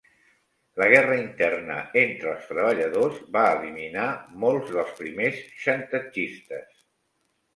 [0.81, 4.07] La guerra interna entre els treballadors va eliminar
[4.45, 6.83] molts dels primers xantatgistes.